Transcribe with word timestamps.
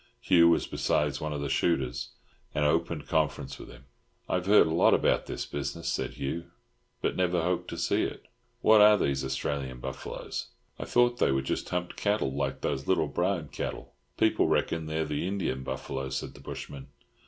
Hugh 0.19 0.49
was 0.49 0.65
beside 0.65 1.17
one 1.17 1.31
of 1.31 1.41
the 1.41 1.47
shooters, 1.49 2.09
and 2.55 2.65
opened 2.65 3.07
conference 3.07 3.59
with 3.59 3.69
him. 3.69 3.85
"I've 4.27 4.47
heard 4.47 4.65
a 4.65 4.73
lot 4.73 4.95
about 4.95 5.27
this 5.27 5.45
business," 5.45 5.87
said 5.89 6.13
Hugh, 6.15 6.49
"but 7.03 7.15
never 7.15 7.43
hoped 7.43 7.67
to 7.67 7.77
see 7.77 8.01
it. 8.01 8.23
What 8.61 8.81
are 8.81 8.97
these 8.97 9.23
Australian 9.23 9.79
buffaloes? 9.79 10.47
I 10.79 10.85
thought 10.85 11.19
they 11.19 11.31
were 11.31 11.43
just 11.43 11.69
humped 11.69 11.97
cattle 11.97 12.33
like 12.35 12.61
those 12.61 12.87
little 12.87 13.05
Brahmin 13.09 13.49
cattle." 13.49 13.93
"People 14.17 14.47
reckon 14.47 14.87
they're 14.87 15.05
the 15.05 15.27
Indian 15.27 15.61
buffalo," 15.61 16.09
said 16.09 16.33
the 16.33 16.39
bushman. 16.41 16.87